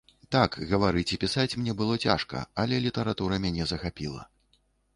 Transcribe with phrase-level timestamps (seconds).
[0.35, 4.21] Так, гаварыць і пісаць мне было цяжка, але літаратура мяне захапіла.